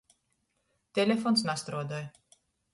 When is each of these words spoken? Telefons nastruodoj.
Telefons 1.01 1.45
nastruodoj. 1.53 2.03